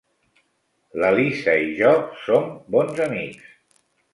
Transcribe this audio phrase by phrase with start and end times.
[1.03, 1.93] La Lisa i jo
[2.25, 3.57] som bons amics.